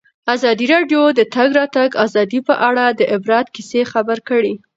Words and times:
ازادي 0.35 0.65
راډیو 0.73 1.01
د 1.13 1.15
د 1.19 1.21
تګ 1.35 1.49
راتګ 1.59 1.89
ازادي 2.05 2.39
په 2.47 2.53
اړه 2.67 2.85
د 2.99 3.01
عبرت 3.15 3.47
کیسې 3.55 3.81
خبر 3.91 4.17
کړي. 4.29 4.53